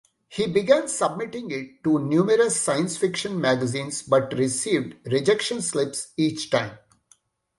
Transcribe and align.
He 0.29 0.47
began 0.47 0.87
submitting 0.87 1.51
it 1.51 1.83
to 1.83 1.99
numerous 1.99 2.59
science-fiction 2.59 3.39
magazines 3.39 4.01
but 4.01 4.33
received 4.33 4.95
rejection 5.05 5.61
slips 5.61 6.07
each 6.17 6.49
time. 6.49 6.79